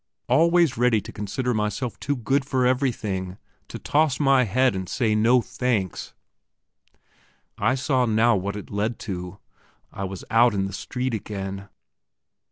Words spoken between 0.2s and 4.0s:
Always ready to consider myself too good for everything to